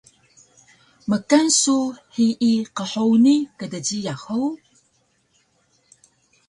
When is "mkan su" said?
1.09-1.75